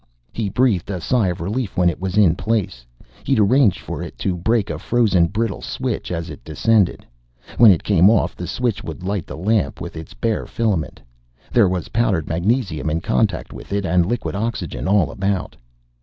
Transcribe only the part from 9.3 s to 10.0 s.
lamp with